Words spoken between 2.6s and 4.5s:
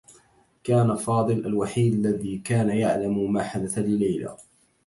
يعلم ما حدث لليلى.